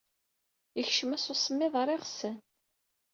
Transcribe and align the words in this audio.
Yekcem-as 0.77 1.25
usemmiḍ 1.33 1.73
ɣer 1.77 1.87
yiɣsan. 1.91 2.37